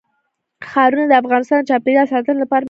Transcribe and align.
ښارونه 0.69 1.05
د 1.07 1.13
افغانستان 1.21 1.57
د 1.61 1.67
چاپیریال 1.69 2.07
ساتنې 2.13 2.35
لپاره 2.43 2.49
مهم 2.53 2.57
دي. 2.57 2.59